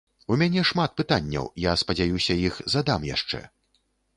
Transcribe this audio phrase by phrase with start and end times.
[0.35, 3.47] У мяне шмат пытанняў, я спадзяюся, іх задам яшчэ.